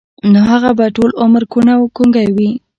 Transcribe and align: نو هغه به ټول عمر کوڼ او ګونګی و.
نو 0.31 0.39
هغه 0.49 0.69
به 0.77 0.85
ټول 0.95 1.09
عمر 1.23 1.43
کوڼ 1.51 1.65
او 1.75 1.81
ګونګی 1.95 2.27
و. 2.35 2.37